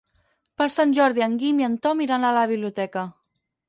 [0.61, 3.09] Per Sant Jordi en Guim i en Tom iran a la biblioteca.